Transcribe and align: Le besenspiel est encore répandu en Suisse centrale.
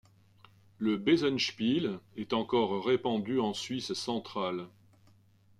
Le 0.79 0.97
besenspiel 0.97 1.99
est 2.17 2.33
encore 2.33 2.83
répandu 2.83 3.39
en 3.39 3.53
Suisse 3.53 3.93
centrale. 3.93 4.65